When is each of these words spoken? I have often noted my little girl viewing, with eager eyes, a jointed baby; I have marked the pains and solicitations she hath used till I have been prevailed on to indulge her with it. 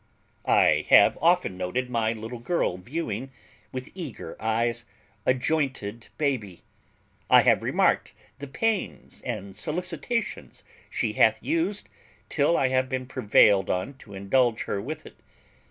I 0.47 0.87
have 0.89 1.15
often 1.21 1.57
noted 1.57 1.87
my 1.91 2.11
little 2.11 2.39
girl 2.39 2.77
viewing, 2.79 3.29
with 3.71 3.91
eager 3.93 4.35
eyes, 4.41 4.83
a 5.27 5.33
jointed 5.35 6.07
baby; 6.17 6.61
I 7.29 7.41
have 7.43 7.61
marked 7.61 8.15
the 8.39 8.47
pains 8.47 9.21
and 9.23 9.55
solicitations 9.55 10.63
she 10.89 11.13
hath 11.13 11.43
used 11.43 11.87
till 12.29 12.57
I 12.57 12.69
have 12.69 12.89
been 12.89 13.05
prevailed 13.05 13.69
on 13.69 13.93
to 13.99 14.15
indulge 14.15 14.63
her 14.63 14.81
with 14.81 15.05
it. 15.05 15.17